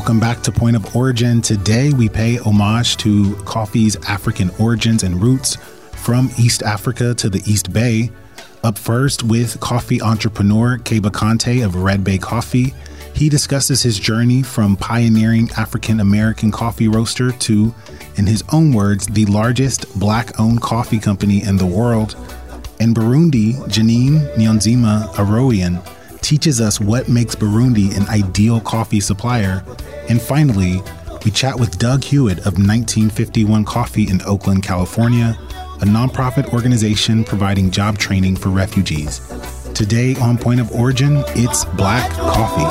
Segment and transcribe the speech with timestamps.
[0.00, 1.42] Welcome back to Point of Origin.
[1.42, 5.56] Today we pay homage to coffee's African origins and roots
[5.92, 8.10] from East Africa to the East Bay.
[8.64, 12.72] Up first with coffee entrepreneur Keba Konte of Red Bay Coffee.
[13.14, 17.74] He discusses his journey from pioneering African American coffee roaster to,
[18.16, 22.16] in his own words, the largest black owned coffee company in the world.
[22.80, 25.84] In Burundi, Janine Niyonzima Aroian
[26.22, 29.64] teaches us what makes Burundi an ideal coffee supplier.
[30.10, 30.82] And finally,
[31.24, 35.38] we chat with Doug Hewitt of 1951 Coffee in Oakland, California,
[35.80, 39.20] a nonprofit organization providing job training for refugees.
[39.72, 42.66] Today on Point of Origin, it's black coffee.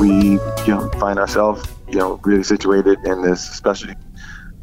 [0.00, 0.08] We
[0.64, 3.94] you know find ourselves you know really situated in this specialty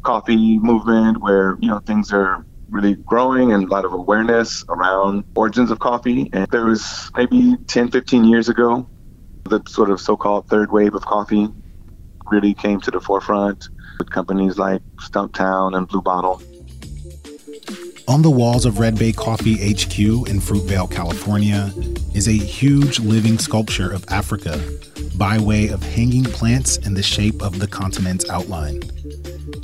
[0.02, 5.24] coffee movement where you know things are really growing and a lot of awareness around
[5.34, 6.28] origins of coffee.
[6.32, 8.88] And there was maybe 10 15 years ago
[9.44, 11.48] the sort of so-called third wave of coffee
[12.30, 13.68] really came to the forefront
[13.98, 16.42] with companies like Stumptown and Blue Bottle
[18.08, 21.70] On the walls of Red Bay Coffee HQ in Fruitvale, California,
[22.14, 24.58] is a huge living sculpture of Africa
[25.16, 28.76] by way of hanging plants in the shape of the continent's outline.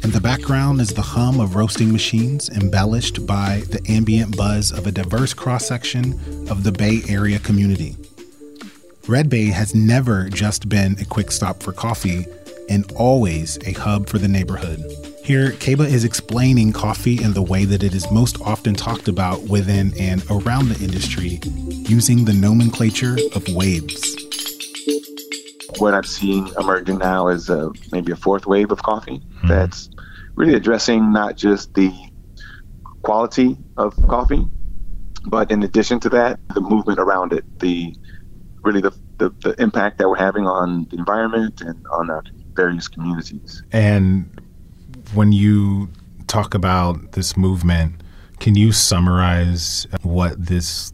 [0.03, 4.87] In the background is the hum of roasting machines, embellished by the ambient buzz of
[4.87, 6.13] a diverse cross section
[6.51, 7.97] of the Bay Area community.
[9.09, 12.27] Red Bay has never just been a quick stop for coffee
[12.69, 14.85] and always a hub for the neighborhood.
[15.25, 19.41] Here, Keba is explaining coffee in the way that it is most often talked about
[19.45, 21.41] within and around the industry,
[21.89, 24.17] using the nomenclature of waves.
[25.79, 29.89] what I'm seeing emerging now is uh, maybe a fourth wave of coffee that's
[30.35, 31.91] really addressing not just the
[33.01, 34.47] quality of coffee,
[35.25, 37.97] but in addition to that, the movement around it, the
[38.63, 42.23] really the, the, the impact that we're having on the environment and on our
[42.53, 43.63] various communities.
[43.73, 44.29] And
[45.13, 45.89] when you
[46.27, 48.03] talk about this movement,
[48.41, 50.91] can you summarize what this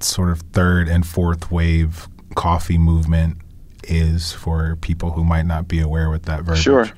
[0.00, 3.38] sort of third and fourth wave coffee movement
[3.84, 6.62] is for people who might not be aware with that verbiage?
[6.62, 6.88] Sure.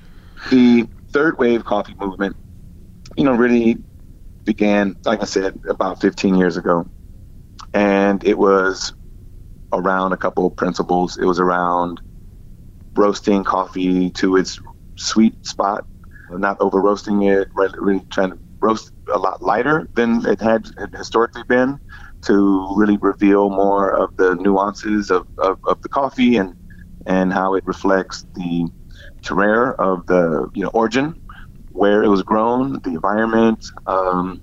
[0.50, 2.36] The third wave coffee movement,
[3.16, 3.78] you know, really
[4.44, 6.88] began, like I said, about 15 years ago.
[7.72, 8.92] And it was
[9.72, 11.18] around a couple of principles.
[11.18, 12.00] It was around
[12.94, 14.60] roasting coffee to its
[14.96, 15.86] sweet spot,
[16.38, 21.42] not over roasting it, really trying to roast a lot lighter than it had historically
[21.48, 21.78] been
[22.22, 26.54] to really reveal more of the nuances of, of, of the coffee and
[27.06, 28.66] and how it reflects the
[29.24, 31.14] terroir of the you know origin,
[31.70, 33.64] where it was grown, the environment.
[33.86, 34.42] Um,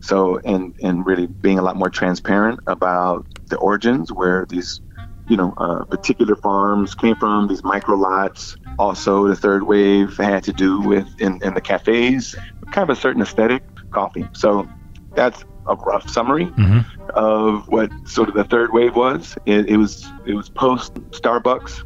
[0.00, 4.80] so and and really being a lot more transparent about the origins, where these
[5.28, 8.56] you know uh, particular farms came from, these micro lots.
[8.78, 12.36] Also, the third wave had to do with in, in the cafes,
[12.70, 14.26] kind of a certain aesthetic coffee.
[14.32, 14.68] So
[15.14, 17.10] that's a rough summary mm-hmm.
[17.10, 19.36] of what sort of the third wave was.
[19.46, 21.84] It, it was it was post Starbucks,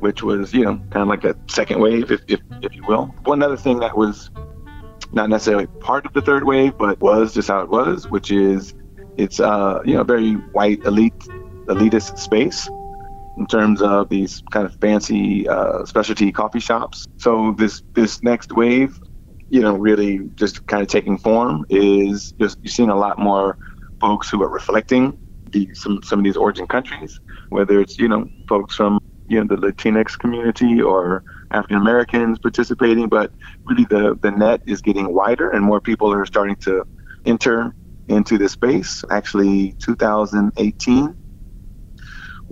[0.00, 3.06] which was you know kind of like a second wave, if, if if you will.
[3.24, 4.30] One other thing that was
[5.12, 8.74] not necessarily part of the third wave, but was just how it was, which is
[9.16, 11.28] it's uh you know very white elite
[11.74, 12.68] elitist space
[13.38, 17.06] in terms of these kind of fancy uh, specialty coffee shops.
[17.18, 18.98] So this this next wave
[19.52, 23.58] you know, really just kind of taking form is just you're seeing a lot more
[24.00, 25.18] folks who are reflecting
[25.50, 27.20] the, some some of these origin countries,
[27.50, 28.98] whether it's you know folks from
[29.28, 33.30] you know the Latinx community or African Americans participating, but
[33.66, 36.86] really the the net is getting wider and more people are starting to
[37.26, 37.74] enter
[38.08, 39.04] into this space.
[39.10, 41.14] Actually, 2018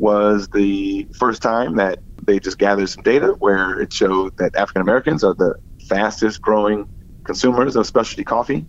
[0.01, 4.83] was the first time that they just gathered some data where it showed that African
[4.83, 5.55] Americans are the
[5.89, 6.89] fastest growing
[7.25, 8.65] consumers of specialty coffee.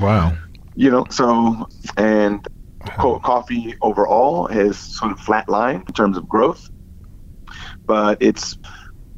[0.00, 0.36] Wow.
[0.74, 2.46] You know, so, and
[3.22, 6.70] coffee overall has sort of flatlined in terms of growth,
[7.84, 8.56] but it's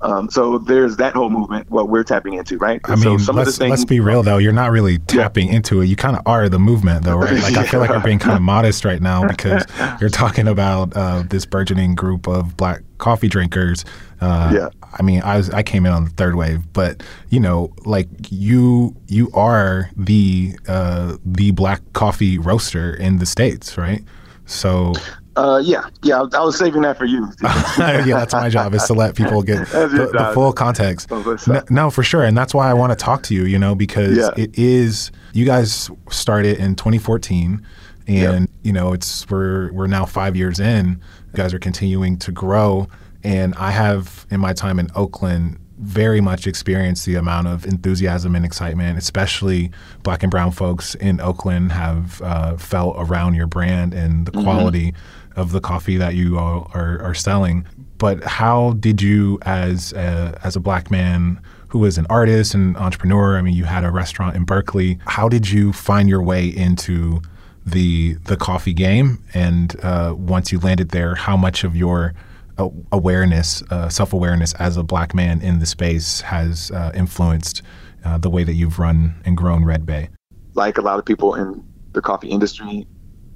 [0.02, 2.80] um, so there's that whole movement, what we're tapping into, right?
[2.84, 4.38] I mean, so let's, things, let's be real though.
[4.38, 5.56] You're not really tapping yeah.
[5.56, 5.86] into it.
[5.86, 7.40] You kind of are the movement though, right?
[7.40, 7.60] Like yeah.
[7.60, 9.64] I feel like you're being kind of modest right now because
[10.00, 13.84] you're talking about uh, this burgeoning group of black coffee drinkers.
[14.20, 14.68] Uh, yeah.
[14.94, 18.08] I mean, I was I came in on the third wave, but you know, like
[18.30, 24.02] you you are the uh, the black coffee roaster in the states, right?
[24.46, 24.94] So
[25.36, 27.26] uh, yeah, yeah, I was saving that for you.
[27.42, 31.10] yeah, that's my job is to let people get the, the, full context.
[31.10, 33.44] No, no, for sure, and that's why I want to talk to you.
[33.44, 34.30] You know, because yeah.
[34.36, 37.66] it is you guys started in 2014,
[38.06, 38.46] and yeah.
[38.62, 41.00] you know it's we're we're now five years in.
[41.32, 42.88] You guys are continuing to grow,
[43.24, 48.36] and I have in my time in Oakland very much experienced the amount of enthusiasm
[48.36, 49.70] and excitement, especially
[50.04, 54.44] black and brown folks in Oakland have uh, felt around your brand and the mm-hmm.
[54.44, 54.94] quality
[55.36, 57.66] of the coffee that you are, are, are selling.
[57.98, 62.76] But how did you, as a, as a black man who is an artist and
[62.76, 64.98] entrepreneur, I mean, you had a restaurant in Berkeley.
[65.06, 67.22] How did you find your way into
[67.64, 69.22] the the coffee game?
[69.32, 72.12] And uh, once you landed there, how much of your
[72.58, 77.62] uh, awareness, uh, self awareness as a black man in the space has uh, influenced
[78.04, 80.10] uh, the way that you've run and grown Red Bay?
[80.54, 82.86] Like a lot of people in the coffee industry,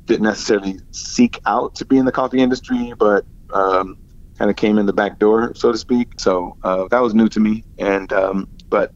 [0.06, 3.96] didn't necessarily seek out to be in the coffee industry, but um,
[4.38, 6.08] kind of came in the back door, so to speak.
[6.18, 7.64] So uh, that was new to me.
[7.78, 8.92] And um, but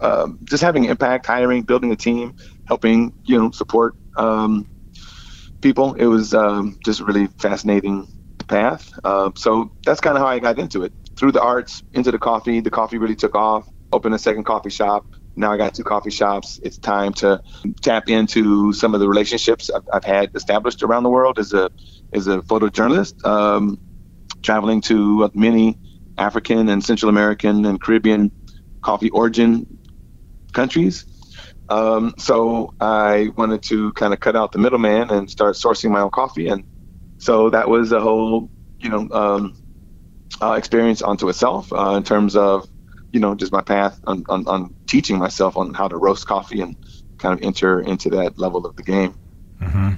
[0.00, 4.68] um, just having impact, hiring, building a team, helping you know support um,
[5.60, 5.94] people.
[5.94, 8.08] It was um, just really fascinating
[8.48, 8.88] path.
[9.04, 12.18] Uh, so that's kind of how I got into it through the arts, into the
[12.18, 12.60] coffee.
[12.60, 13.66] The coffee really took off.
[13.92, 15.04] Opened a second coffee shop
[15.36, 16.60] now I got two coffee shops.
[16.62, 17.42] It's time to
[17.80, 21.70] tap into some of the relationships I've, I've had established around the world as a
[22.12, 23.78] as a photojournalist, um,
[24.42, 25.78] traveling to many
[26.18, 28.30] African and Central American and Caribbean
[28.82, 29.66] coffee origin
[30.52, 31.06] countries.
[31.68, 36.00] Um, so I wanted to kind of cut out the middleman and start sourcing my
[36.00, 36.64] own coffee, and
[37.18, 39.54] so that was a whole you know um,
[40.42, 42.68] uh, experience onto itself uh, in terms of
[43.12, 46.60] you know just my path on, on, on teaching myself on how to roast coffee
[46.60, 46.76] and
[47.18, 49.14] kind of enter into that level of the game.
[49.60, 49.92] Mm-hmm.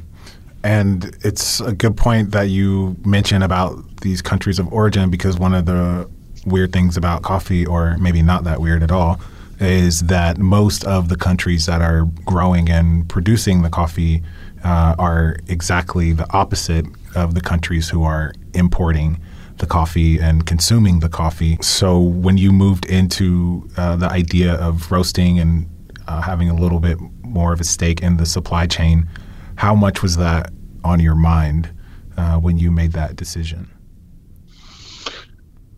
[0.62, 5.54] And it's a good point that you mention about these countries of origin because one
[5.54, 6.08] of the
[6.46, 9.20] weird things about coffee, or maybe not that weird at all,
[9.60, 14.22] is that most of the countries that are growing and producing the coffee
[14.64, 19.20] uh, are exactly the opposite of the countries who are importing
[19.58, 21.58] the coffee and consuming the coffee.
[21.60, 25.68] So when you moved into uh, the idea of roasting and
[26.06, 29.08] uh, having a little bit more of a stake in the supply chain,
[29.56, 30.50] how much was that
[30.82, 31.70] on your mind
[32.16, 33.70] uh, when you made that decision?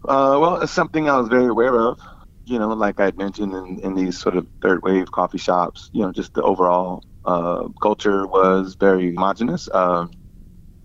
[0.04, 2.00] Uh, well, it's something I was very aware of.
[2.45, 6.02] You know, like I mentioned in, in these sort of third wave coffee shops, you
[6.02, 9.68] know, just the overall uh, culture was very homogenous.
[9.73, 10.06] Uh,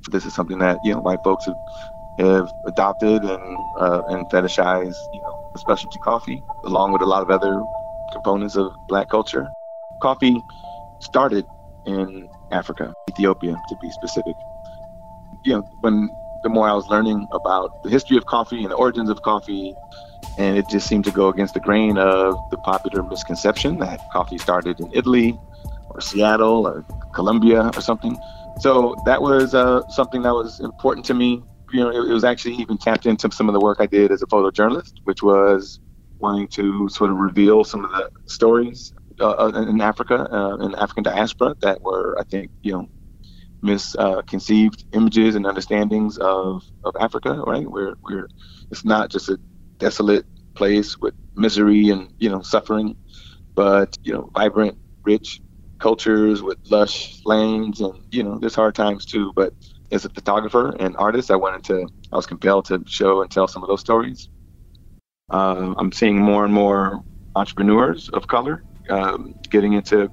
[0.10, 1.56] this is something that, you know, white folks have
[2.18, 7.30] have adopted and uh, and fetishized, you know, specialty coffee, along with a lot of
[7.30, 7.62] other
[8.12, 9.48] components of black culture.
[10.02, 10.42] Coffee
[11.00, 11.46] started
[11.86, 14.36] in Africa, Ethiopia to be specific.
[15.44, 16.10] You know, when
[16.44, 19.74] the more I was learning about the history of coffee and the origins of coffee,
[20.38, 24.38] and it just seemed to go against the grain of the popular misconception that coffee
[24.38, 25.40] started in Italy
[25.90, 28.18] or Seattle or Colombia or something.
[28.60, 31.44] So that was uh, something that was important to me.
[31.72, 34.12] You know, it, it, was actually even tapped into some of the work I did
[34.12, 35.80] as a photojournalist, which was
[36.20, 41.04] wanting to sort of reveal some of the stories uh, in Africa, uh, in African
[41.04, 42.90] diaspora, that were, I think, you know,
[43.62, 47.70] misconceived images and understandings of, of Africa, right?
[47.70, 48.28] Where, where
[48.72, 49.38] it's not just a
[49.78, 50.26] desolate
[50.56, 52.96] place with misery and, you know, suffering,
[53.56, 55.42] but, you know, vibrant, rich
[55.80, 59.32] cultures with lush lands and, you know, there's hard times too.
[59.36, 59.54] But
[59.92, 63.48] as a photographer and artist, I wanted to, I was compelled to show and tell
[63.48, 64.30] some of those stories.
[65.30, 67.04] Uh, I'm seeing more and more
[67.36, 70.10] entrepreneurs of color um, getting into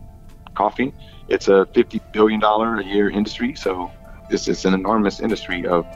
[0.54, 0.92] coffee.
[1.28, 3.54] It's a $50 billion a year industry.
[3.54, 3.90] So
[4.30, 5.86] this is an enormous industry of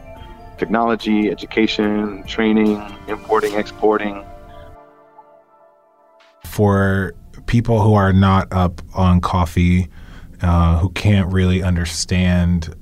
[0.59, 4.25] technology, education, training, importing, exporting.
[6.45, 7.15] For
[7.47, 9.89] people who are not up on coffee,
[10.43, 12.75] uh, who can't really understand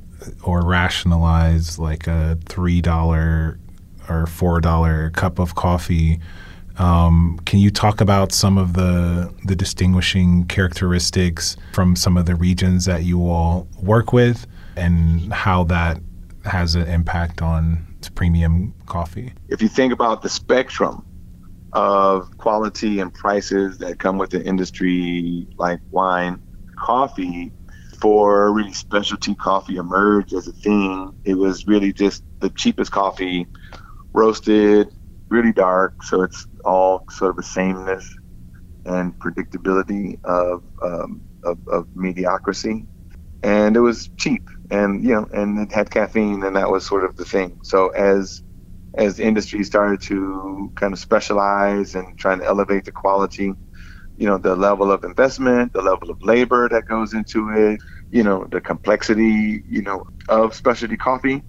[0.42, 3.58] or rationalize like a $3
[4.08, 6.20] or $4 cup of coffee,
[6.78, 12.34] um, can you talk about some of the the distinguishing characteristics from some of the
[12.34, 14.46] regions that you all work with,
[14.76, 16.00] and how that
[16.44, 19.34] has an impact on premium coffee?
[19.48, 21.04] If you think about the spectrum
[21.74, 26.40] of quality and prices that come with an industry like wine,
[26.76, 27.52] coffee,
[28.00, 33.46] for really specialty coffee emerged as a thing, it was really just the cheapest coffee,
[34.14, 34.88] roasted,
[35.30, 38.08] really dark, so it's all sort of a sameness
[38.86, 42.86] and predictability of, um, of, of mediocrity.
[43.42, 47.04] And it was cheap, and you know, and it had caffeine, and that was sort
[47.04, 47.58] of the thing.
[47.62, 48.42] So as
[48.98, 53.54] as the industry started to kind of specialize and trying to elevate the quality,
[54.20, 58.22] you know, the level of investment, the level of labor that goes into it, you
[58.22, 61.42] know, the complexity, you know, of specialty coffee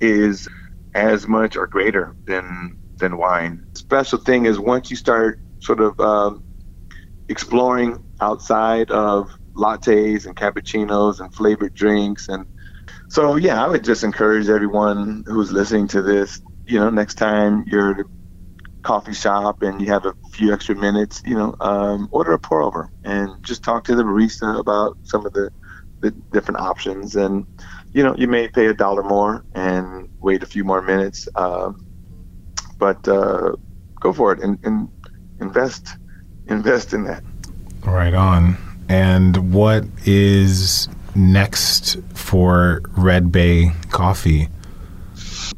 [0.00, 0.48] is
[0.94, 3.64] as much or greater than than wine.
[3.76, 6.42] Special thing is once you start sort of um,
[7.28, 12.46] exploring outside of lattes and cappuccinos and flavored drinks and
[13.08, 17.64] so yeah i would just encourage everyone who's listening to this you know next time
[17.66, 18.04] you're
[18.86, 22.62] coffee shop and you have a few extra minutes you know um, order a pour
[22.62, 25.50] over and just talk to the barista about some of the,
[26.00, 27.44] the different options and
[27.92, 31.84] you know you may pay a dollar more and wait a few more minutes um,
[32.78, 33.52] but uh,
[34.00, 34.88] go for it and, and
[35.40, 35.96] invest
[36.48, 37.22] invest in that.
[37.84, 38.56] Right on.
[38.88, 44.48] And what is next for Red Bay Coffee?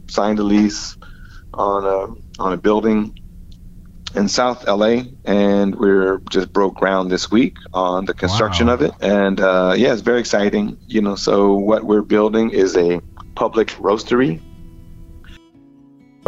[0.09, 0.97] Signed a lease
[1.59, 3.19] on a on a building
[4.15, 8.75] in South LA, and we're just broke ground this week on the construction wow.
[8.75, 8.93] of it.
[9.01, 10.79] And uh, yeah, it's very exciting.
[10.87, 13.01] You know, so what we're building is a
[13.35, 14.41] public roastery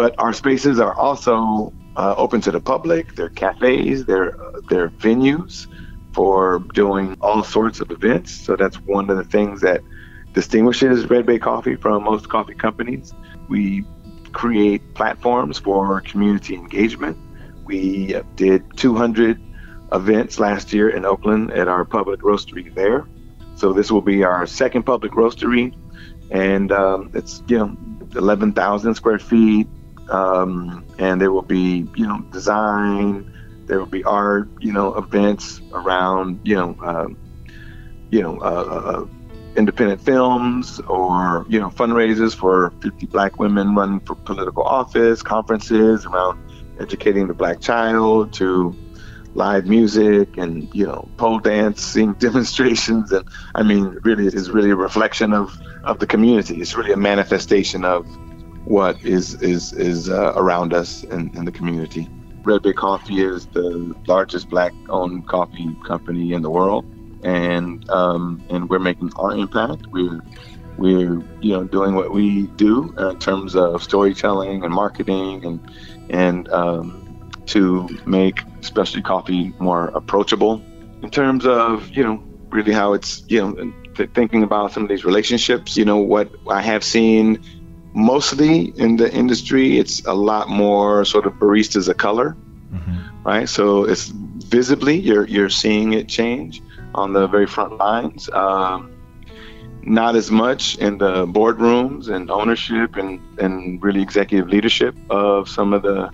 [0.00, 3.14] but our spaces are also uh, open to the public.
[3.16, 4.06] They're cafes.
[4.06, 4.34] They're
[4.70, 5.66] they're venues
[6.14, 8.32] for doing all sorts of events.
[8.32, 9.82] So that's one of the things that
[10.32, 13.12] distinguishes Red Bay Coffee from most coffee companies.
[13.50, 13.84] We
[14.32, 17.16] create platforms for community engagement.
[17.64, 19.40] We did 200
[19.92, 23.06] events last year in Oakland at our public roastery there.
[23.56, 25.75] So this will be our second public roastery,
[26.30, 27.76] and um, it's you know
[28.16, 29.68] 11,000 square feet,
[30.08, 33.30] um, and there will be you know design,
[33.66, 37.18] there will be art, you know events around you know um,
[38.10, 39.06] you know uh, uh, uh,
[39.57, 46.07] independent films or you know fundraisers for 50 black women running for political office, conferences
[46.07, 46.38] around
[46.80, 48.75] educating the black child to
[49.35, 53.12] live music and you know pole dancing demonstrations.
[53.12, 56.61] And i mean really it's really a reflection of of the community.
[56.61, 58.07] It's really a manifestation of
[58.64, 62.09] what is is is uh, around us in, in the community.
[62.42, 66.87] Red Bay Coffee is the largest black-owned coffee company in the world,
[67.22, 69.86] and um, and we're making our impact.
[69.88, 70.20] We're
[70.78, 75.70] we're you know doing what we do in terms of storytelling and marketing and
[76.10, 80.62] and um, to make specialty coffee more approachable
[81.02, 84.88] in terms of you know really how it's you know th- thinking about some of
[84.88, 87.42] these relationships you know what i have seen
[87.92, 92.36] mostly in the industry, it's a lot more sort of baristas of color,
[92.72, 93.26] mm-hmm.
[93.26, 93.48] right?
[93.48, 96.62] So it's visibly you're you're seeing it change
[96.94, 98.28] on the very front lines.
[98.30, 98.97] Um,
[99.82, 105.73] not as much in the boardrooms and ownership and, and really executive leadership of some
[105.73, 106.11] of the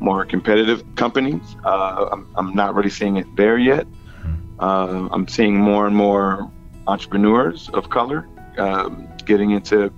[0.00, 1.56] more competitive companies.
[1.64, 3.86] Uh, I'm, I'm not really seeing it there yet.
[3.86, 4.60] Mm-hmm.
[4.60, 6.50] Uh, I'm seeing more and more
[6.86, 8.28] entrepreneurs of color
[8.58, 9.92] um, getting into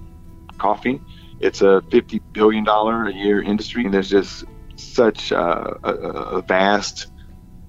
[0.58, 1.00] coffee.
[1.40, 4.44] It's a $50 billion a year industry, and there's just
[4.76, 7.08] such uh, a, a, vast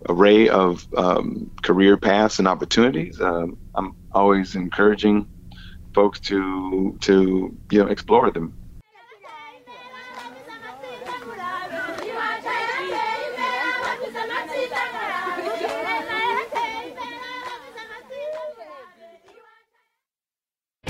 [0.09, 3.19] array of um, career paths and opportunities.
[3.21, 5.27] Um, I'm always encouraging
[5.93, 8.53] folks to to you know explore them.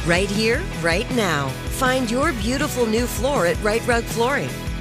[0.05, 1.49] Right here, right now.
[1.79, 4.66] Find your beautiful new floor at Rite Rug Flooring.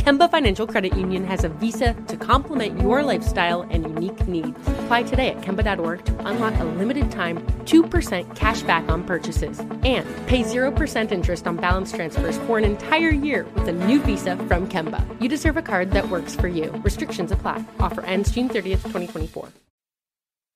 [0.00, 4.58] Kemba Financial Credit Union has a visa to complement your lifestyle and unique needs.
[4.84, 10.06] Apply today at Kemba.org to unlock a limited time 2% cash back on purchases and
[10.26, 14.66] pay 0% interest on balance transfers for an entire year with a new visa from
[14.66, 15.04] Kemba.
[15.20, 16.70] You deserve a card that works for you.
[16.82, 17.62] Restrictions apply.
[17.78, 19.50] Offer ends June 30th, 2024.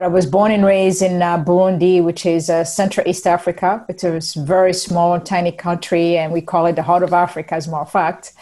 [0.00, 3.84] I was born and raised in uh, Burundi, which is uh, Central East Africa.
[3.88, 7.68] It's a very small, tiny country, and we call it the heart of Africa, as
[7.68, 8.32] a matter of fact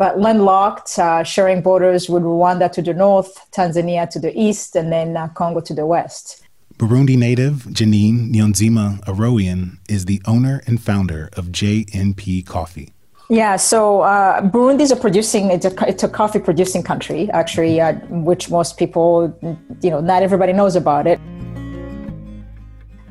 [0.00, 4.90] but landlocked, uh, sharing borders with Rwanda to the north, Tanzania to the east, and
[4.90, 6.42] then uh, Congo to the west.
[6.78, 12.94] Burundi native Janine Niyonzima Aroian is the owner and founder of JNP Coffee.
[13.28, 17.78] Yeah, so uh, Burundi is a producing, it's a, it's a coffee producing country, actually,
[17.82, 19.38] uh, which most people,
[19.82, 21.20] you know, not everybody knows about it.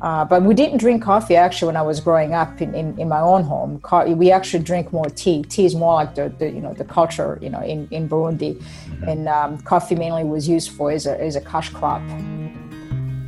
[0.02, 3.08] Uh, but we didn't drink coffee actually when I was growing up in, in, in
[3.08, 3.80] my own home.
[3.80, 5.42] Co- we actually drink more tea.
[5.42, 8.54] Tea is more like the, the you know the culture you know in, in Burundi,
[8.56, 9.08] mm-hmm.
[9.08, 12.00] and um, coffee mainly was used for as a, as a cash crop.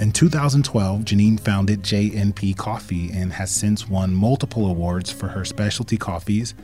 [0.01, 5.97] In 2012, Janine founded JNP Coffee and has since won multiple awards for her specialty
[5.97, 6.55] coffees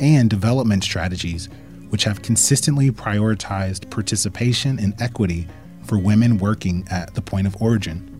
[0.00, 1.50] and development strategies,
[1.90, 5.46] which have consistently prioritized participation and equity
[5.82, 8.15] for women working at the point of origin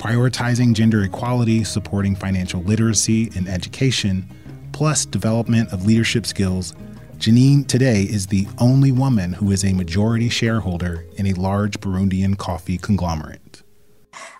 [0.00, 4.26] prioritizing gender equality, supporting financial literacy and education,
[4.72, 6.74] plus development of leadership skills,
[7.18, 12.38] Janine today is the only woman who is a majority shareholder in a large Burundian
[12.38, 13.62] coffee conglomerate.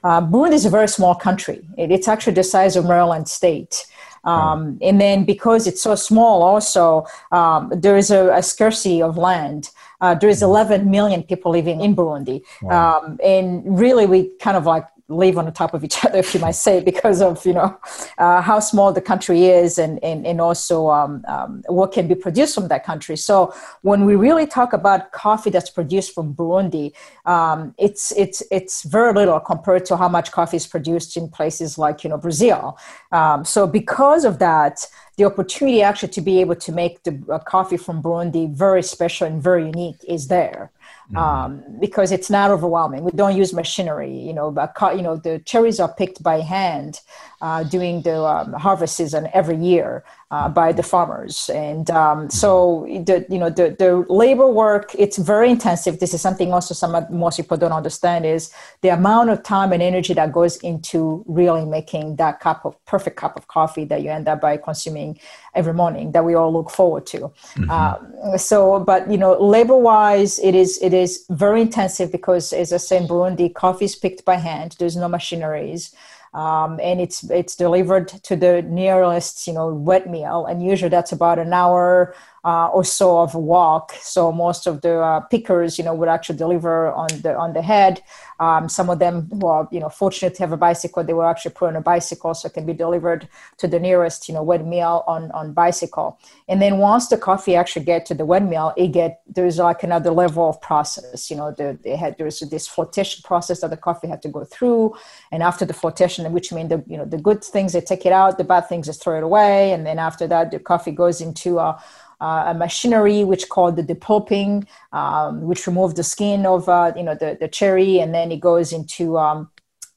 [0.02, 1.60] Uh, Burundi is a very small country.
[1.76, 3.84] It, it's actually the size of Maryland State.
[4.24, 9.16] Um, And then because it's so small, also, um, there is a, a, scarcity of
[9.16, 9.70] land.
[10.00, 12.42] Uh, there is 11 million people living in Burundi.
[12.62, 13.00] Wow.
[13.00, 16.34] Um, and really, we kind of like live on the top of each other, if
[16.34, 17.78] you might say, because of you know
[18.18, 22.14] uh, how small the country is, and and, and also um, um, what can be
[22.14, 23.16] produced from that country.
[23.16, 26.92] So when we really talk about coffee that's produced from Burundi,
[27.26, 31.78] um, it's it's it's very little compared to how much coffee is produced in places
[31.78, 32.78] like you know Brazil.
[33.12, 37.38] Um, so because of that, the opportunity actually to be able to make the uh,
[37.38, 40.70] coffee from Burundi very special and very unique is there.
[41.12, 41.16] Mm-hmm.
[41.16, 43.02] Um, because it's not overwhelming.
[43.02, 44.16] We don't use machinery.
[44.16, 47.00] You know, but you know the cherries are picked by hand
[47.40, 52.86] uh, during the um, harvest season every year uh, by the farmers, and um, so
[53.04, 55.98] the you know the the labor work it's very intensive.
[55.98, 59.82] This is something also some most people don't understand is the amount of time and
[59.82, 64.10] energy that goes into really making that cup of perfect cup of coffee that you
[64.10, 65.18] end up by consuming
[65.54, 67.18] every morning that we all look forward to.
[67.18, 67.70] Mm-hmm.
[67.70, 72.72] Um, so, but you know, labor wise, it is it is very intensive because, as
[72.72, 74.76] I said, in Burundi, coffee is picked by hand.
[74.78, 75.94] There's no machineries.
[76.32, 80.46] Um, and it's it's delivered to the nearest you know wet mill.
[80.46, 82.14] And usually that's about an hour
[82.44, 83.92] uh, or so of walk.
[84.00, 87.62] So most of the uh, pickers, you know, would actually deliver on the on the
[87.62, 88.02] head.
[88.38, 91.24] Um, some of them who are, you know, fortunate to have a bicycle, they will
[91.24, 94.42] actually put on a bicycle so it can be delivered to the nearest, you know,
[94.42, 96.18] wet mill on on bicycle.
[96.48, 99.82] And then once the coffee actually get to the wet mill, it get there's like
[99.82, 101.30] another level of process.
[101.30, 104.44] You know, the, they had there's this flotation process that the coffee had to go
[104.44, 104.94] through,
[105.30, 108.12] and after the flotation, which means the you know the good things they take it
[108.12, 111.20] out, the bad things they throw it away, and then after that the coffee goes
[111.20, 111.80] into a uh,
[112.20, 117.14] a machinery which called the depulping, um, which removed the skin of uh, you know
[117.14, 119.50] the, the cherry, and then it goes into um,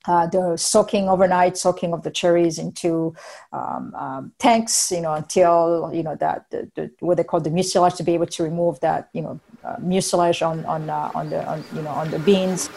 [0.05, 3.15] uh, the soaking overnight soaking of the cherries into
[3.51, 7.49] um, um, tanks, you know, until you know that the, the, what they call the
[7.49, 11.29] mucilage to be able to remove that you know uh, mucilage on on uh, on
[11.29, 12.69] the on, you know on the beans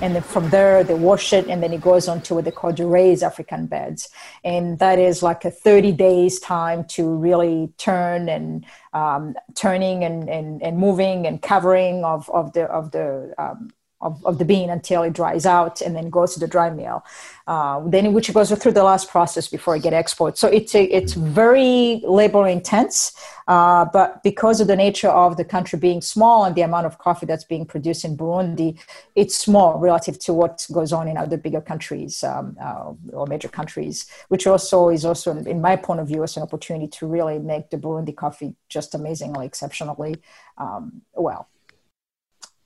[0.00, 2.50] and then from there they wash it and then it goes on to what they
[2.50, 4.08] call raised african beds.
[4.44, 10.28] And that is like a 30 days time to really turn and um, turning and,
[10.28, 14.70] and, and moving and covering of, of the of the um, of, of the bean
[14.70, 17.04] until it dries out and then goes to the dry mill.
[17.46, 20.36] Uh, then which goes through the last process before it get exported.
[20.36, 23.12] So it's a, it's very labor intense,
[23.48, 26.98] uh, but because of the nature of the country being small and the amount of
[26.98, 28.78] coffee that's being produced in Burundi,
[29.14, 33.48] it's small relative to what goes on in other bigger countries um, uh, or major
[33.48, 37.38] countries, which also is also, in my point of view, is an opportunity to really
[37.38, 40.16] make the Burundi coffee just amazingly, exceptionally
[40.58, 41.48] um, well.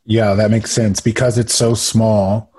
[0.05, 2.53] Yeah, that makes sense because it's so small.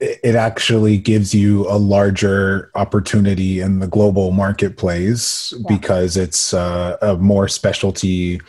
[0.00, 5.76] It actually gives you a larger opportunity in the global marketplace yeah.
[5.76, 8.40] because it's uh, a more specialty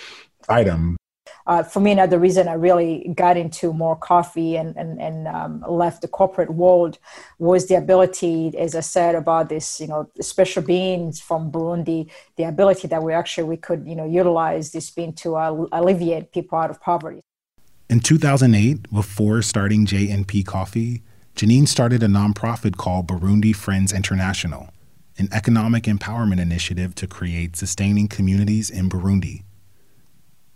[0.50, 0.98] item.
[1.46, 5.64] Uh, for me, another reason I really got into more coffee and, and, and um,
[5.68, 6.98] left the corporate world
[7.38, 12.44] was the ability, as I said, about this, you know, special beans from Burundi, the
[12.44, 16.58] ability that we actually, we could, you know, utilize this bean to uh, alleviate people
[16.58, 17.22] out of poverty.
[17.90, 21.04] In 2008, before starting JNP Coffee,
[21.36, 24.70] Janine started a nonprofit called Burundi Friends International,
[25.18, 29.44] an economic empowerment initiative to create sustaining communities in Burundi.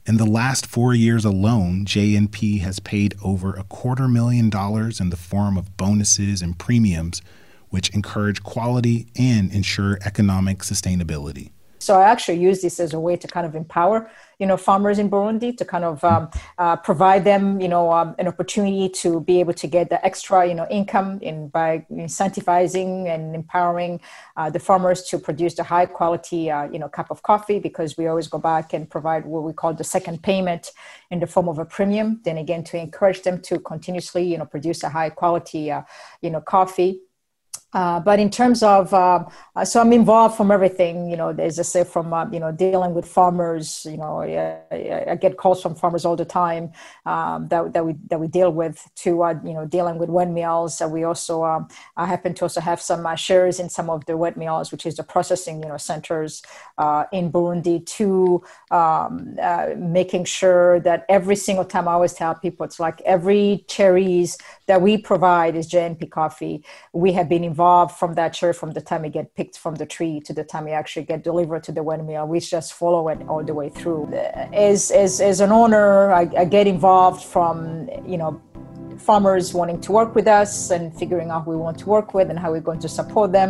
[0.05, 5.09] In the last four years alone, JNP has paid over a quarter million dollars in
[5.09, 7.21] the form of bonuses and premiums,
[7.69, 11.51] which encourage quality and ensure economic sustainability.
[11.79, 14.09] So I actually use this as a way to kind of empower
[14.39, 18.15] you know farmers in Burundi to kind of um, uh, provide them you know um,
[18.19, 23.07] an opportunity to be able to get the extra you know income in by incentivizing
[23.07, 23.99] and empowering
[24.35, 27.97] uh, the farmers to produce the high quality uh, you know cup of coffee because
[27.97, 30.71] we always go back and provide what we call the second payment
[31.09, 34.45] in the form of a premium then again to encourage them to continuously you know
[34.45, 35.81] produce a high quality uh,
[36.21, 37.01] you know coffee
[37.73, 39.25] uh, but in terms of, uh,
[39.55, 42.51] uh, so I'm involved from everything, you know, as I say, from, uh, you know,
[42.51, 46.71] dealing with farmers, you know, I, I, get calls from farmers all the time
[47.05, 50.29] um, that, that, we, that we deal with to, uh, you know, dealing with wet
[50.29, 50.81] mills.
[50.87, 54.37] we also, um, I happen to also have some shares in some of the wet
[54.37, 56.41] mills, which is the processing, you know, centers
[57.11, 59.35] in Burundi to um,
[59.91, 64.81] making sure that every single time I always tell people, it's like every cherries that
[64.81, 66.63] we provide is JNP coffee.
[66.93, 69.85] We have been involved from that tree from the time it get picked from the
[69.95, 72.27] tree to the time it actually get delivered to the windmill.
[72.27, 74.13] We just follow it all the way through.
[74.69, 78.31] As as, as an owner, I, I get involved from you know
[78.99, 82.29] farmers wanting to work with us and figuring out who we want to work with
[82.29, 83.49] and how we're going to support them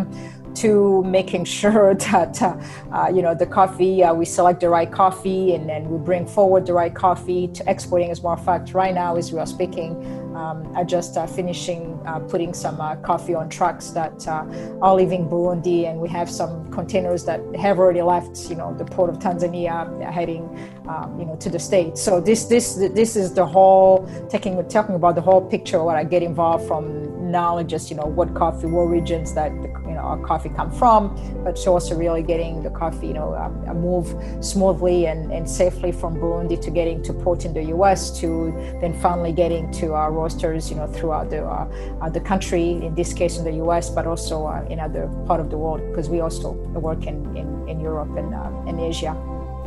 [0.55, 2.57] to making sure that uh,
[2.91, 6.25] uh, you know the coffee uh, we select the right coffee and then we bring
[6.25, 8.73] forward the right coffee to exporting as a matter of fact.
[8.73, 9.91] Right now as we are speaking
[10.36, 15.27] um, are just uh, finishing uh, putting some uh, coffee on trucks that are leaving
[15.27, 19.17] Burundi and we have some containers that have already left you know the port of
[19.19, 20.43] Tanzania heading
[20.88, 22.01] um, you know to the states.
[22.01, 26.03] So this this this is the whole taking talking about the whole picture what I
[26.03, 30.01] get involved from only just you know what coffee, what regions that the, you know
[30.01, 34.07] our coffee come from, but also really getting the coffee you know um, move
[34.43, 38.19] smoothly and, and safely from Burundi to getting to port in the U.S.
[38.19, 41.67] to then finally getting to our roasters you know throughout the uh,
[42.01, 42.71] uh, the country.
[42.71, 45.81] In this case, in the U.S., but also uh, in other part of the world
[45.89, 49.15] because we also work in in, in Europe and uh, in Asia.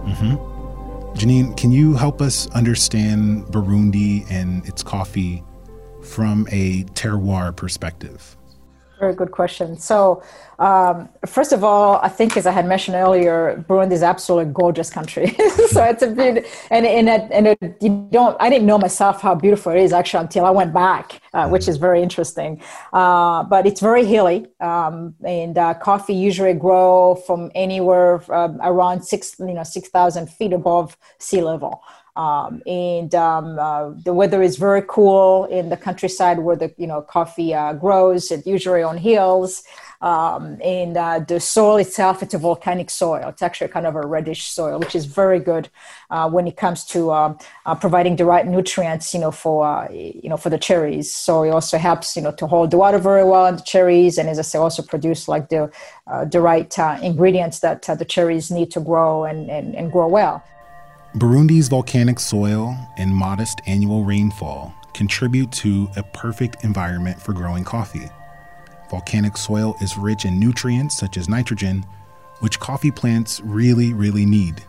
[0.05, 0.61] Mm-hmm.
[1.15, 5.43] Janine, can you help us understand Burundi and its coffee
[6.03, 8.37] from a terroir perspective?
[9.01, 9.79] Very good question.
[9.79, 10.23] So,
[10.59, 14.91] um, first of all, I think as I had mentioned earlier, Burundi is absolutely gorgeous
[14.91, 15.29] country.
[15.69, 18.37] so it's a bit, and and it, and it, you don't.
[18.39, 21.67] I didn't know myself how beautiful it is actually until I went back, uh, which
[21.67, 22.61] is very interesting.
[22.93, 29.03] Uh, but it's very hilly, um, and uh, coffee usually grow from anywhere um, around
[29.03, 31.83] six, you know, six thousand feet above sea level.
[32.21, 36.87] Um, and um, uh, the weather is very cool in the countryside where the you
[36.87, 38.31] know coffee uh, grows.
[38.31, 39.63] It usually on hills,
[40.03, 43.29] um, and uh, the soil itself it's a volcanic soil.
[43.29, 45.71] It's actually kind of a reddish soil, which is very good
[46.11, 49.91] uh, when it comes to um, uh, providing the right nutrients, you know, for uh,
[49.91, 51.11] you know for the cherries.
[51.15, 54.19] So it also helps you know to hold the water very well in the cherries,
[54.19, 55.73] and as I say, also produce like the
[56.31, 56.71] the right
[57.03, 60.45] ingredients that the cherries need to grow and, and, and grow well.
[61.17, 68.09] Burundi's volcanic soil and modest annual rainfall contribute to a perfect environment for growing coffee.
[68.91, 71.85] Volcanic soil is rich in nutrients such as nitrogen,
[72.39, 74.63] which coffee plants really, really need.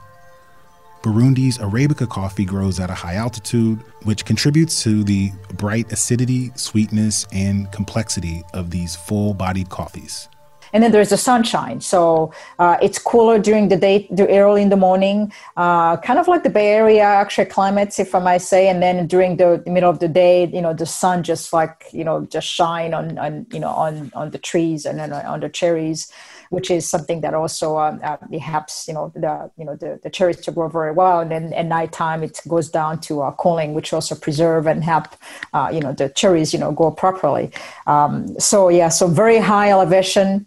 [1.03, 7.27] Burundi's Arabica coffee grows at a high altitude, which contributes to the bright acidity, sweetness,
[7.31, 10.27] and complexity of these full bodied coffees
[10.73, 11.81] and then there's the sunshine.
[11.81, 16.43] So uh, it's cooler during the day, early in the morning, uh, kind of like
[16.43, 18.69] the Bay Area actually climates, if I might say.
[18.69, 22.03] And then during the, middle of the day, you know, the sun just like you
[22.03, 25.49] know just shine on, on you know on on the trees and then on the
[25.49, 26.11] cherries
[26.51, 30.09] which is something that also um, uh, helps you know the you know the, the
[30.09, 31.21] cherries to grow very well.
[31.21, 35.07] And then at nighttime it goes down to uh, cooling, which also preserve and help
[35.53, 37.51] uh, you know the cherries you know grow properly.
[37.87, 40.45] Um, so yeah, so very high elevation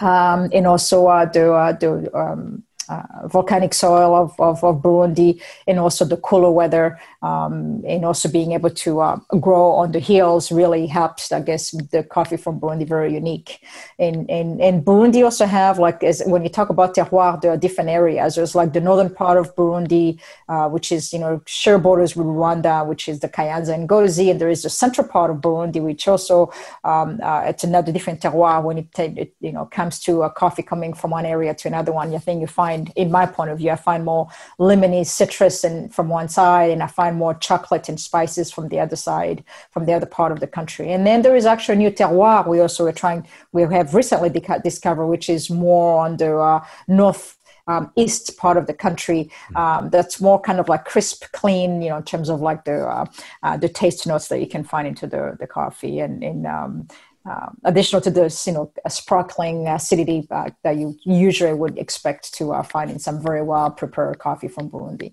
[0.00, 5.40] um, and also uh, the, uh, the um, uh, volcanic soil of, of, of, Burundi
[5.66, 9.98] and also the cooler weather um, and also being able to uh, grow on the
[9.98, 13.60] hills really helps I guess the coffee from Burundi very unique.
[13.98, 17.56] And, and, and Burundi also have like as when you talk about terroir there are
[17.56, 18.36] different areas.
[18.36, 22.26] There's like the northern part of Burundi uh, which is you know share borders with
[22.26, 25.82] Rwanda which is the Kayanza and Ngozi and there is the central part of Burundi
[25.82, 26.52] which also
[26.84, 30.62] um, uh, it's another different terroir when it, it you know comes to a coffee
[30.62, 32.14] coming from one area to another one.
[32.14, 35.64] I think you find find, in my point of view, I find more lemony citrus
[35.64, 39.44] and from one side, and I find more chocolate and spices from the other side,
[39.70, 40.92] from the other part of the country.
[40.92, 44.30] And then there is actually a new terroir we also are trying, we have recently
[44.62, 47.36] discovered, which is more on the uh, north
[47.68, 51.90] um, east part of the country um, that's more kind of like crisp, clean, you
[51.90, 53.06] know, in terms of like the uh,
[53.42, 56.86] uh, the taste notes that you can find into the the coffee and in um,
[57.28, 62.52] uh, additional to this, you know, sparkling acidity uh, that you usually would expect to
[62.52, 65.12] uh, find in some very well prepared coffee from Burundi.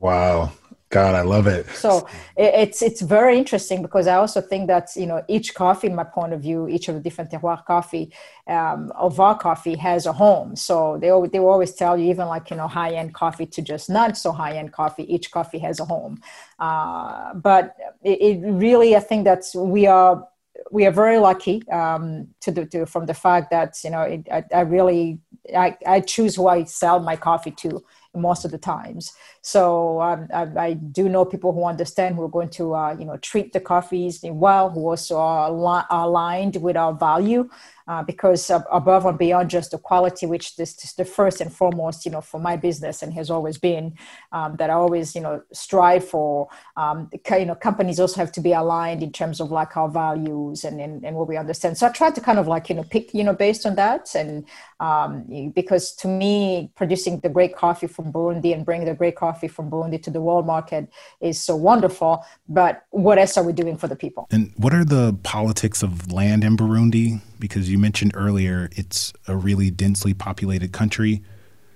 [0.00, 0.52] Wow.
[0.90, 1.66] God, I love it.
[1.70, 2.06] So
[2.36, 6.04] it's it's very interesting because I also think that you know each coffee, in my
[6.04, 8.12] point of view, each of the different terroir coffee
[8.46, 10.54] um, of our coffee has a home.
[10.54, 13.60] So they they will always tell you, even like you know high end coffee to
[13.60, 16.20] just not so high end coffee, each coffee has a home.
[16.60, 20.28] Uh, but it, it really, I think that we are
[20.74, 24.42] we are very lucky um, to, do, from the fact that you know it, I,
[24.52, 25.20] I, really
[25.56, 29.12] I, I choose who I sell my coffee to most of the times.
[29.40, 33.04] So um, I, I, do know people who understand who are going to uh, you
[33.04, 37.48] know treat the coffees well, who also are, al- aligned with our value
[37.86, 42.04] uh, because above and beyond just the quality, which this is the first and foremost,
[42.04, 43.94] you know, for my business and has always been
[44.32, 46.48] um, that I always, you know, strive for.
[46.76, 50.64] Um, you know, companies also have to be aligned in terms of like our values
[50.64, 51.76] and, and, and what we understand.
[51.76, 54.14] So I try to kind of like, you know, pick, you know, based on that.
[54.14, 54.46] And
[54.80, 59.48] um, because to me, producing the great coffee from Burundi and bringing the great coffee
[59.48, 60.88] from Burundi to the world market
[61.20, 62.24] is so wonderful.
[62.48, 64.26] But what else are we doing for the people?
[64.30, 67.20] And what are the politics of land in Burundi?
[67.38, 71.22] Because you mentioned earlier it's a really densely populated country.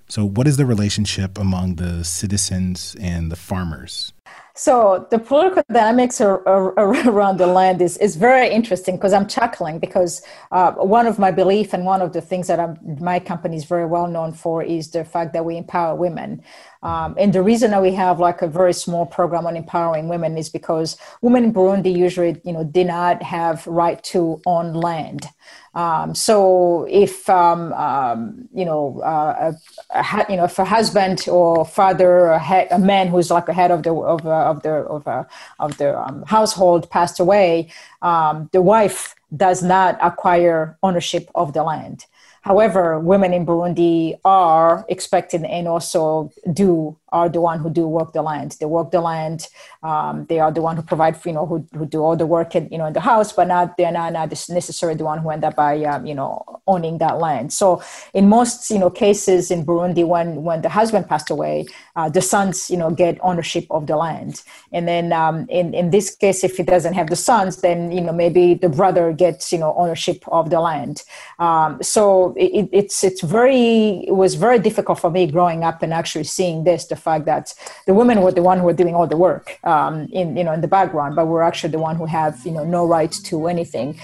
[0.09, 4.13] So, what is the relationship among the citizens and the farmers?
[4.59, 9.13] So the political dynamics are, are, are around the land is, is very interesting because
[9.13, 12.77] I'm chuckling because uh, one of my belief and one of the things that I'm,
[13.01, 16.43] my company is very well known for is the fact that we empower women.
[16.83, 20.39] Um, and the reason that we have like a very small program on empowering women
[20.39, 25.27] is because women in Burundi usually, you know, did not have right to own land.
[25.75, 29.53] Um, so if um, um, you know, uh,
[29.91, 33.49] a, a, you know, if a husband or father, a, head, a man who's like
[33.49, 35.25] a head of the of, uh, of the of, uh,
[35.61, 37.71] of the um, household passed away,
[38.03, 42.07] um, the wife does not acquire ownership of the land.
[42.49, 48.13] However, women in Burundi are expected and also do are the one who do work
[48.13, 48.57] the land.
[48.61, 49.49] They work the land.
[49.83, 52.55] Um, they are the one who provide, you know, who, who do all the work,
[52.55, 55.31] in, you know, in the house, but not they're not, not necessarily the one who
[55.31, 57.53] end up by, um, you know, owning that land.
[57.53, 57.83] So
[58.15, 61.67] in most, you know, cases in Burundi, when when the husband passed away,
[61.97, 64.43] uh, the sons, you know, get ownership of the land.
[64.73, 68.01] And then um, in in this case, if he doesn't have the sons, then you
[68.01, 71.03] know maybe the brother gets, you know, ownership of the land.
[71.39, 75.93] Um, so it, it's it's very it was very difficult for me growing up and
[75.93, 76.87] actually seeing this.
[76.87, 77.55] The fact that
[77.87, 80.53] the women were the one who were doing all the work um, in you know
[80.53, 83.47] in the background, but we're actually the one who have you know no right to
[83.47, 83.99] anything.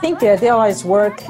[0.00, 1.22] I think the idealized work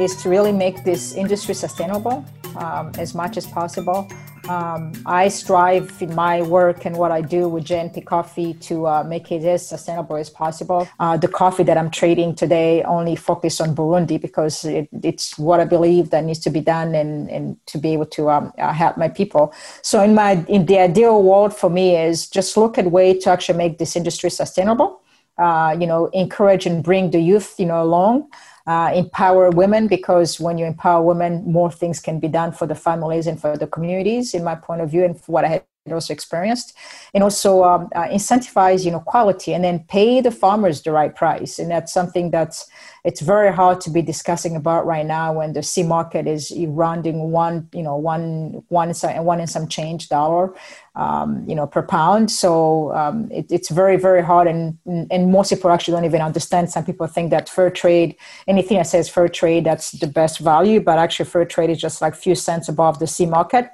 [0.00, 2.24] is to really make this industry sustainable
[2.56, 4.08] um, as much as possible.
[4.48, 9.02] Um, I strive in my work and what I do with JNP Coffee to uh,
[9.02, 10.86] make it as sustainable as possible.
[11.00, 15.60] Uh, the coffee that I'm trading today only focus on Burundi because it, it's what
[15.60, 18.72] I believe that needs to be done and, and to be able to um, uh,
[18.72, 19.54] help my people.
[19.80, 23.30] So in my in the ideal world for me is just look at way to
[23.30, 25.00] actually make this industry sustainable.
[25.36, 28.28] Uh, you know, encourage and bring the youth, you know, along
[28.66, 32.74] uh, empower women because when you empower women, more things can be done for the
[32.74, 35.64] families and for the communities, in my point of view, and for what I had
[35.92, 36.74] also experienced
[37.12, 41.14] and also um, uh, incentivize you know quality and then pay the farmers the right
[41.14, 41.58] price.
[41.58, 42.66] And that's something that's
[43.04, 47.30] it's very hard to be discussing about right now when the C market is rounding
[47.30, 50.54] one you know one one one and some change dollar
[50.94, 52.30] um, you know per pound.
[52.30, 54.78] So um, it, it's very very hard and
[55.10, 56.70] and most people actually don't even understand.
[56.70, 58.16] Some people think that fair trade
[58.48, 62.00] anything that says fair trade that's the best value but actually fair trade is just
[62.00, 63.68] like few cents above the C market.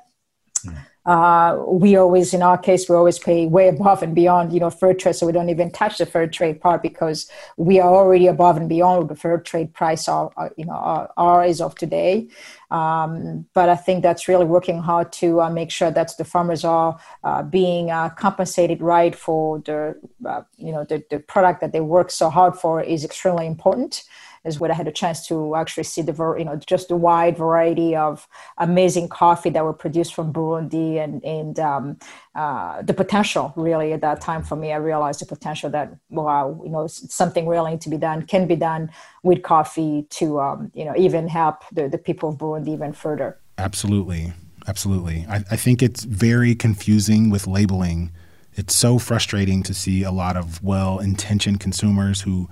[0.66, 4.60] Mm uh, we always, in our case, we always pay way above and beyond, you
[4.60, 5.16] know, fair trade.
[5.16, 8.68] So we don't even touch the fair trade part because we are already above and
[8.68, 12.28] beyond the fair trade price, are, you know, are, are as of today.
[12.70, 16.64] Um, but I think that's really working hard to uh, make sure that the farmers
[16.64, 21.72] are uh, being uh, compensated right for the, uh, you know, the, the product that
[21.72, 24.04] they work so hard for is extremely important
[24.44, 27.36] is what I had a chance to actually see the you know just the wide
[27.36, 28.26] variety of
[28.58, 31.98] amazing coffee that were produced from Burundi and and um,
[32.34, 36.60] uh, the potential really at that time for me I realized the potential that wow
[36.64, 38.90] you know something really to be done can be done
[39.22, 43.38] with coffee to um, you know even help the, the people of Burundi even further.
[43.58, 44.32] Absolutely,
[44.66, 45.26] absolutely.
[45.28, 48.10] I, I think it's very confusing with labeling.
[48.54, 52.48] It's so frustrating to see a lot of well-intentioned consumers who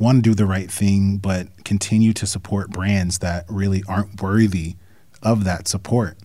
[0.00, 4.74] want to do the right thing, but continue to support brands that really aren't worthy
[5.22, 6.16] of that support.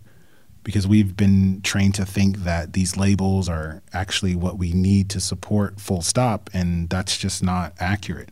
[0.64, 5.20] Because we've been trained to think that these labels are actually what we need to
[5.20, 8.30] support, full stop, and that's just not accurate.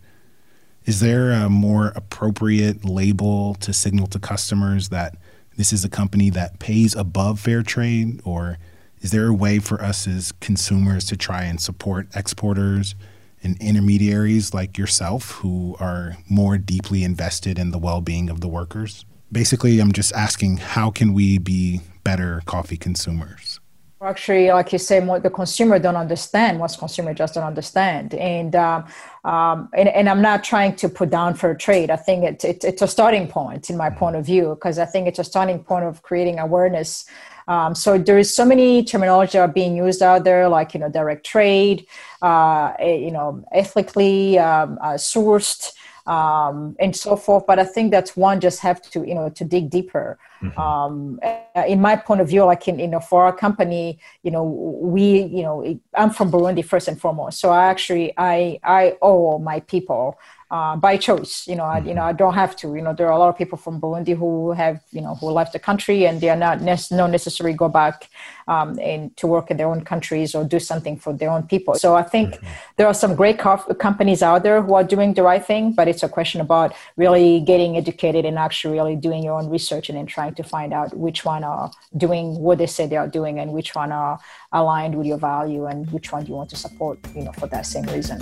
[0.85, 5.15] Is there a more appropriate label to signal to customers that
[5.57, 8.21] this is a company that pays above fair trade?
[8.25, 8.57] Or
[9.01, 12.95] is there a way for us as consumers to try and support exporters?
[13.43, 19.05] And intermediaries like yourself who are more deeply invested in the well-being of the workers?
[19.31, 23.59] Basically, I'm just asking how can we be better coffee consumers?
[24.01, 26.59] Actually, like you say, the consumer don't understand.
[26.59, 28.85] Most consumer just don't understand, and um,
[29.23, 31.89] um, and, and, I'm not trying to put down fair trade.
[31.89, 34.83] I think it, it, it's a starting point in my point of view because I
[34.83, 37.05] think it's a starting point of creating awareness
[37.47, 40.89] um, so there is so many terminology are being used out there, like you know
[40.89, 41.85] direct trade,
[42.21, 45.73] uh, you know ethically um, uh, sourced,
[46.07, 47.45] um, and so forth.
[47.45, 50.17] But I think that's one just have to you know to dig deeper.
[50.41, 50.59] Mm-hmm.
[50.59, 54.31] Um, uh, in my point of view, like in you know for our company, you
[54.31, 58.97] know we you know I'm from Burundi first and foremost, so I actually I I
[59.01, 60.17] owe my people
[60.53, 61.47] uh, by choice.
[61.47, 62.75] You know, I, you know, I don't have to.
[62.75, 65.31] You know, there are a lot of people from Burundi who have, you know, who
[65.31, 68.07] left the country and they are not ne- not necessarily go back
[68.47, 71.73] um, and to work in their own countries or do something for their own people.
[71.73, 72.47] So I think mm-hmm.
[72.77, 75.87] there are some great co- companies out there who are doing the right thing, but
[75.87, 79.97] it's a question about really getting educated and actually really doing your own research and
[79.97, 83.39] then trying to find out which one are doing what they say they are doing
[83.39, 84.19] and which one are
[84.51, 87.65] aligned with your value and which one you want to support, you know, for that
[87.65, 88.21] same reason.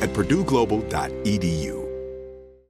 [0.00, 1.85] at purdueglobal.edu.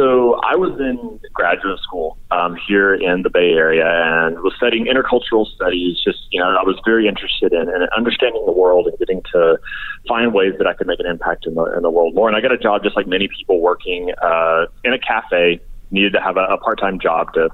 [0.00, 4.86] So I was in graduate school um, here in the Bay Area and was studying
[4.86, 6.00] intercultural studies.
[6.02, 9.58] Just you know, I was very interested in, in understanding the world and getting to
[10.08, 12.28] find ways that I could make an impact in the in the world more.
[12.28, 15.60] And I got a job just like many people working uh, in a cafe.
[15.90, 17.50] Needed to have a, a part time job to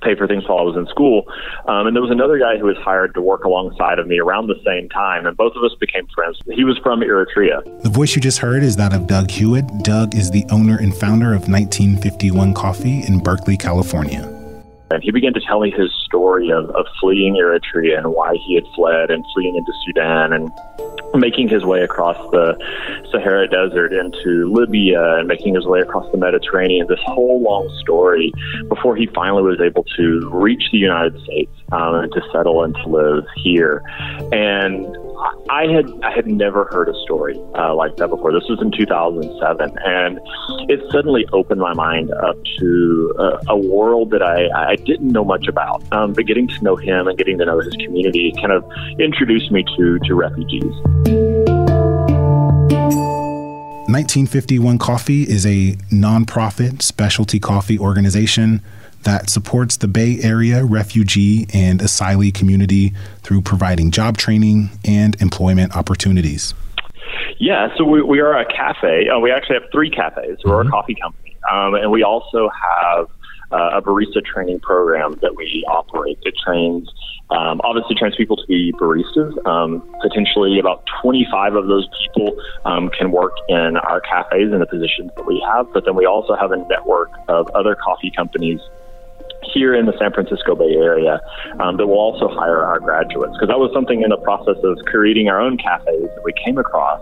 [0.00, 1.24] pay for things while I was in school.
[1.66, 4.46] Um, and there was another guy who was hired to work alongside of me around
[4.46, 6.38] the same time, and both of us became friends.
[6.52, 7.82] He was from Eritrea.
[7.82, 9.66] The voice you just heard is that of Doug Hewitt.
[9.82, 14.39] Doug is the owner and founder of 1951 Coffee in Berkeley, California.
[14.90, 18.54] And he began to tell me his story of, of fleeing Eritrea and why he
[18.56, 20.50] had fled and fleeing into Sudan and
[21.14, 22.56] making his way across the
[23.10, 28.32] Sahara Desert into Libya and making his way across the Mediterranean, this whole long story
[28.68, 32.74] before he finally was able to reach the United States um, and to settle and
[32.76, 33.82] to live here.
[34.32, 34.86] And
[35.50, 38.32] I had I had never heard a story uh, like that before.
[38.32, 40.20] This was in 2007, and
[40.70, 45.24] it suddenly opened my mind up to a, a world that I, I didn't know
[45.24, 45.82] much about.
[45.92, 48.64] Um, but getting to know him and getting to know his community kind of
[48.98, 50.74] introduced me to to refugees.
[53.90, 58.62] 1951 Coffee is a nonprofit specialty coffee organization
[59.02, 62.92] that supports the Bay Area refugee and asylee community
[63.22, 66.54] through providing job training and employment opportunities.
[67.38, 69.08] Yeah, so we, we are a cafe.
[69.08, 70.38] Uh, we actually have three cafes.
[70.44, 70.68] We're mm-hmm.
[70.68, 71.36] a coffee company.
[71.50, 73.08] Um, and we also have
[73.50, 76.88] uh, a barista training program that we operate that trains,
[77.30, 79.34] um, obviously trains people to be baristas.
[79.46, 84.66] Um, potentially about 25 of those people um, can work in our cafes in the
[84.66, 85.72] positions that we have.
[85.72, 88.60] But then we also have a network of other coffee companies
[89.42, 91.20] here in the San Francisco Bay Area
[91.60, 93.32] um, that will also hire our graduates.
[93.34, 96.58] Because that was something in the process of creating our own cafes that we came
[96.58, 97.00] across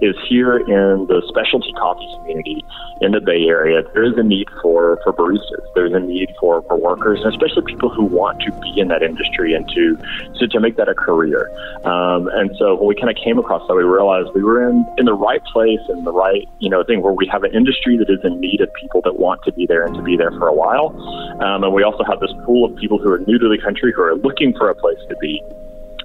[0.00, 2.64] is here in the specialty coffee community
[3.00, 5.62] in the Bay Area, there is a need for, for baristas.
[5.74, 9.02] There's a need for, for workers, and especially people who want to be in that
[9.02, 9.98] industry and to
[10.38, 11.50] to, to make that a career.
[11.84, 14.86] Um, and so when we kind of came across that, we realized we were in,
[14.98, 17.96] in the right place and the right you know thing where we have an industry
[17.98, 20.30] that is in need of people that want to be there and to be there
[20.32, 20.94] for a while.
[21.42, 23.92] Um, and we also have this pool of people who are new to the country
[23.94, 25.42] who are looking for a place to be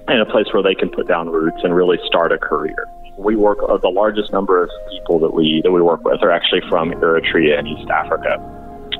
[0.08, 2.86] and a place where they can put down roots and really start a career.
[3.16, 6.30] We work uh, the largest number of people that we that we work with are
[6.30, 8.38] actually from Eritrea in East Africa.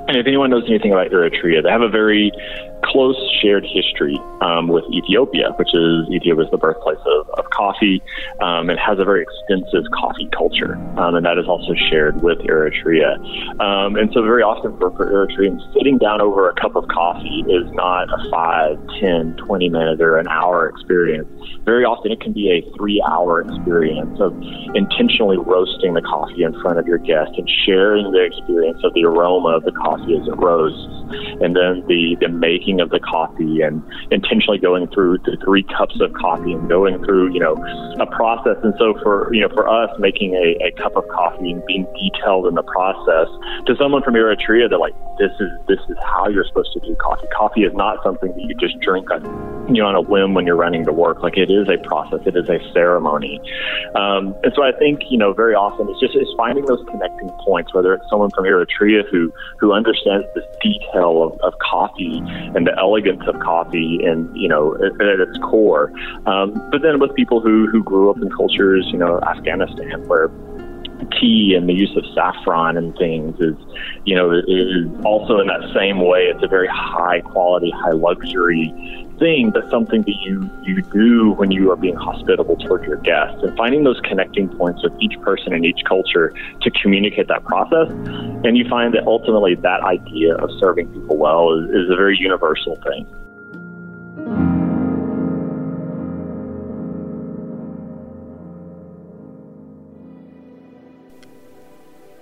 [0.07, 2.31] And if anyone knows anything about Eritrea, they have a very
[2.85, 8.03] close shared history um, with Ethiopia, which is Ethiopia is the birthplace of, of coffee
[8.43, 12.39] um, and has a very extensive coffee culture, um, and that is also shared with
[12.45, 13.17] Eritrea.
[13.61, 17.45] Um, and so, very often for, for Eritreans, sitting down over a cup of coffee
[17.49, 21.29] is not a 5, 10, 20 minute or an hour experience.
[21.65, 24.37] Very often, it can be a three hour experience of
[24.75, 29.05] intentionally roasting the coffee in front of your guest and sharing the experience of the
[29.05, 30.87] aroma of the coffee as it roasts,
[31.41, 36.01] and then the, the making of the coffee and intentionally going through the three cups
[36.01, 37.55] of coffee and going through, you know,
[38.01, 38.57] a process.
[38.63, 41.87] And so for, you know, for us making a, a cup of coffee and being
[41.95, 43.29] detailed in the process
[43.67, 46.97] to someone from Eritrea, they're like, this is, this is how you're supposed to do
[46.97, 47.27] coffee.
[47.37, 49.23] Coffee is not something that you just drink on,
[49.73, 51.23] you know, on a whim when you're running to work.
[51.23, 52.21] Like it is a process.
[52.27, 53.41] It is a ceremony.
[53.95, 57.29] Um, and so I think, you know, very often it's just, it's finding those connecting
[57.45, 62.23] points, whether it's someone from Eritrea who, who understands the detail of, of coffee
[62.55, 65.93] and the elegance of coffee and, you know, at, at its core.
[66.27, 70.31] Um, but then with people who, who grew up in cultures, you know, Afghanistan, where
[71.21, 73.57] tea and the use of saffron and things is,
[74.05, 76.23] you know, is also in that same way.
[76.33, 81.51] It's a very high quality, high luxury thing, but something that you you do when
[81.51, 85.53] you are being hospitable toward your guests and finding those connecting points with each person
[85.53, 87.89] in each culture to communicate that process.
[88.45, 92.17] And you find that ultimately that idea of serving people well is, is a very
[92.19, 93.07] universal thing.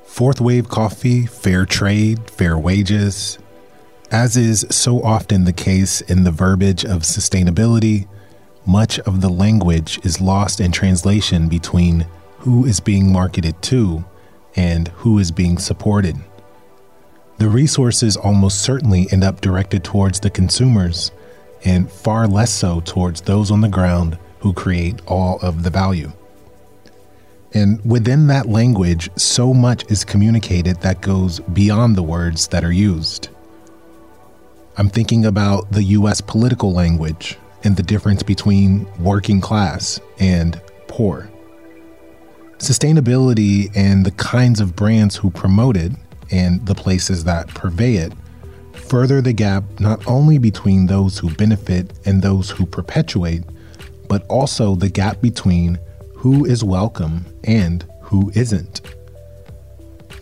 [0.05, 3.39] Fourth wave coffee, fair trade, fair wages.
[4.13, 8.07] As is so often the case in the verbiage of sustainability,
[8.67, 12.07] much of the language is lost in translation between
[12.41, 14.05] who is being marketed to
[14.55, 16.17] and who is being supported.
[17.39, 21.11] The resources almost certainly end up directed towards the consumers
[21.65, 26.13] and far less so towards those on the ground who create all of the value.
[27.55, 32.73] And within that language, so much is communicated that goes beyond the words that are
[32.73, 33.31] used.
[34.79, 40.59] I'm thinking about the US political language and the difference between working class and
[40.89, 41.31] poor.
[42.57, 45.93] Sustainability and the kinds of brands who promote it
[46.31, 48.15] and the places that purvey it
[48.73, 53.43] further the gap not only between those who benefit and those who perpetuate,
[54.09, 55.79] but also the gap between
[56.15, 58.81] who is welcome and who isn't.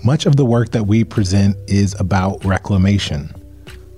[0.03, 3.33] Much of the work that we present is about reclamation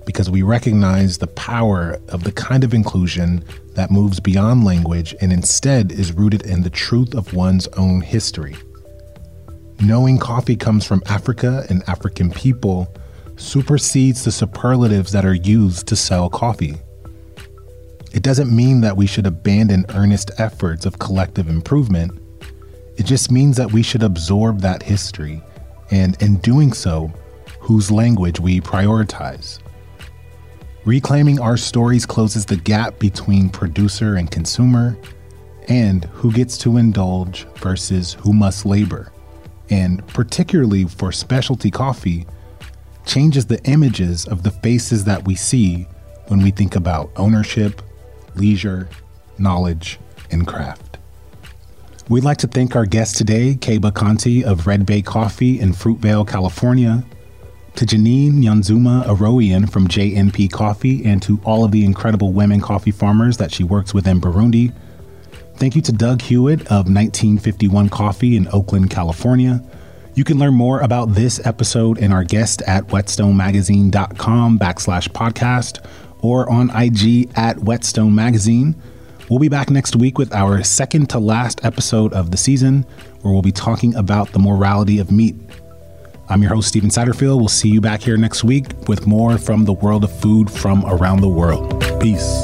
[0.05, 3.43] because we recognize the power of the kind of inclusion
[3.75, 8.55] that moves beyond language and instead is rooted in the truth of one's own history.
[9.81, 12.93] Knowing coffee comes from Africa and African people
[13.35, 16.75] supersedes the superlatives that are used to sell coffee.
[18.13, 22.11] It doesn't mean that we should abandon earnest efforts of collective improvement.
[22.97, 25.41] It just means that we should absorb that history,
[25.89, 27.11] and in doing so,
[27.59, 29.59] whose language we prioritize.
[30.85, 34.97] Reclaiming our stories closes the gap between producer and consumer,
[35.69, 39.13] and who gets to indulge versus who must labor.
[39.69, 42.25] And particularly for specialty coffee,
[43.05, 45.87] changes the images of the faces that we see
[46.27, 47.81] when we think about ownership,
[48.35, 48.89] leisure,
[49.37, 49.99] knowledge,
[50.31, 50.97] and craft.
[52.09, 56.27] We'd like to thank our guest today, Keba Konte of Red Bay Coffee in Fruitvale,
[56.27, 57.05] California,
[57.75, 62.91] to Janine Niyonzima Aroian from JNP Coffee, and to all of the incredible women coffee
[62.91, 64.71] farmers that she works with in Burundi.
[65.55, 69.63] Thank you to Doug Hewitt of 1951 Coffee in Oakland, California.
[70.15, 75.83] You can learn more about this episode and our guest at whetstonemagazine.com backslash podcast
[76.21, 78.75] or on IG at Whetstone Magazine.
[79.29, 82.85] We'll be back next week with our second to last episode of the season,
[83.21, 85.35] where we'll be talking about the morality of meat.
[86.29, 87.37] I'm your host, Stephen Satterfield.
[87.37, 90.85] We'll see you back here next week with more from the world of food from
[90.85, 91.81] around the world.
[91.99, 92.41] Peace.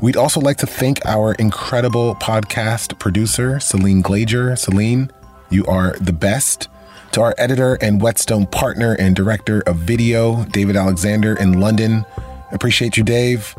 [0.00, 4.56] We'd also like to thank our incredible podcast producer, Celine Glazer.
[4.56, 5.10] Celine,
[5.50, 6.68] you are the best.
[7.12, 12.04] To our editor and Whetstone partner and director of video, David Alexander in London.
[12.52, 13.56] Appreciate you, Dave.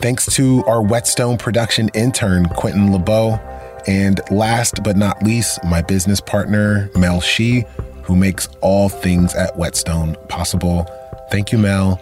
[0.00, 3.38] Thanks to our Whetstone production intern, Quentin LeBeau.
[3.86, 7.64] And last but not least, my business partner, Mel Shi,
[8.02, 10.86] who makes all things at Whetstone possible.
[11.30, 12.00] Thank you, Mel.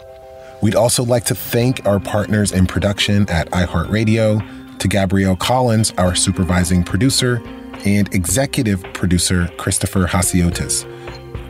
[0.62, 6.14] We'd also like to thank our partners in production at iHeartRadio, to Gabrielle Collins, our
[6.14, 7.40] supervising producer,
[7.84, 10.84] and executive producer Christopher Hasiotis.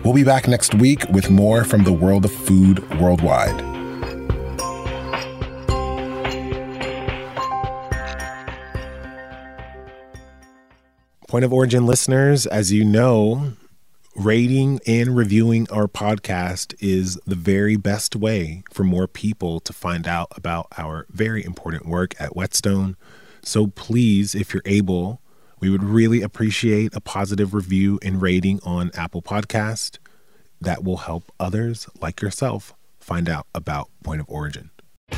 [0.04, 3.71] We'll be back next week with more from the world of food worldwide.
[11.32, 13.54] Point of origin listeners, as you know,
[14.14, 20.06] rating and reviewing our podcast is the very best way for more people to find
[20.06, 22.98] out about our very important work at Whetstone.
[23.42, 25.22] So please, if you're able,
[25.58, 29.96] we would really appreciate a positive review and rating on Apple Podcast.
[30.60, 34.68] That will help others like yourself find out about Point of Origin.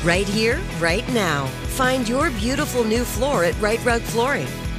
[0.01, 1.47] Right here, right now.
[1.75, 4.47] Find your beautiful new floor at Rite Rug Flooring.